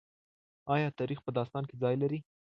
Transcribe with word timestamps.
آیا 0.73 0.89
تاریخ 0.99 1.19
په 1.23 1.31
داستان 1.37 1.63
کي 1.69 1.75
ځای 1.81 1.95
لري؟ 2.03 2.19